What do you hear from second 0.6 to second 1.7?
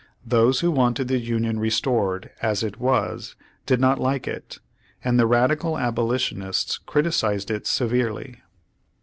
who v/anted the Union